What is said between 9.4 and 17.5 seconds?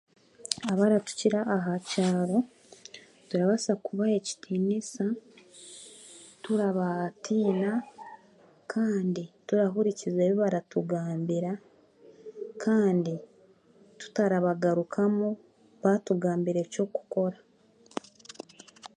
turahurikiriza ebi baratugambira kandi twahurikiriza baatungambira eby'okukora